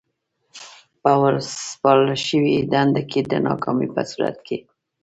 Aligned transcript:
په 1.01 1.11
ورسپارل 1.21 2.09
شوې 2.27 2.55
دنده 2.73 3.01
کې 3.11 3.21
د 3.31 3.33
ناکامۍ 3.47 3.87
په 3.95 4.01
صورت 4.11 4.37
کې. 4.47 4.57